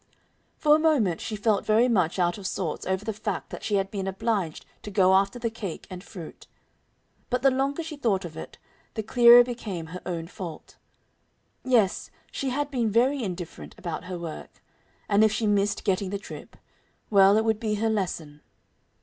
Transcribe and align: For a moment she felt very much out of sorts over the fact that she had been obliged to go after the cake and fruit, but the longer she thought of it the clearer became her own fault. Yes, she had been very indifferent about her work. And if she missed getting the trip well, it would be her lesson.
For 0.57 0.75
a 0.75 0.79
moment 0.79 1.21
she 1.21 1.35
felt 1.35 1.63
very 1.63 1.87
much 1.87 2.17
out 2.17 2.39
of 2.39 2.47
sorts 2.47 2.87
over 2.87 3.05
the 3.05 3.13
fact 3.13 3.51
that 3.51 3.61
she 3.63 3.75
had 3.75 3.91
been 3.91 4.07
obliged 4.07 4.65
to 4.81 4.89
go 4.89 5.13
after 5.13 5.37
the 5.37 5.51
cake 5.51 5.85
and 5.91 6.03
fruit, 6.03 6.47
but 7.29 7.43
the 7.43 7.51
longer 7.51 7.83
she 7.83 7.97
thought 7.97 8.25
of 8.25 8.35
it 8.35 8.57
the 8.95 9.03
clearer 9.03 9.43
became 9.43 9.85
her 9.93 10.01
own 10.03 10.25
fault. 10.25 10.75
Yes, 11.63 12.09
she 12.31 12.49
had 12.49 12.71
been 12.71 12.89
very 12.89 13.21
indifferent 13.21 13.75
about 13.77 14.05
her 14.05 14.17
work. 14.17 14.63
And 15.07 15.23
if 15.23 15.31
she 15.31 15.45
missed 15.45 15.83
getting 15.83 16.09
the 16.09 16.17
trip 16.17 16.57
well, 17.11 17.37
it 17.37 17.45
would 17.45 17.59
be 17.59 17.75
her 17.75 17.87
lesson. 17.91 18.41